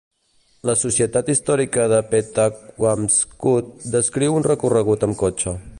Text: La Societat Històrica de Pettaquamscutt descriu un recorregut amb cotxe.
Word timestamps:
La 0.69 0.73
Societat 0.83 1.29
Històrica 1.33 1.85
de 1.91 1.99
Pettaquamscutt 2.13 3.87
descriu 3.97 4.41
un 4.41 4.49
recorregut 4.53 5.07
amb 5.09 5.21
cotxe. 5.25 5.59